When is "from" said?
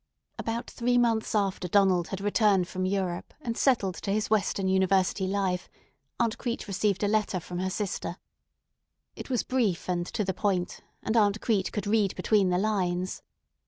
2.67-2.87, 7.39-7.59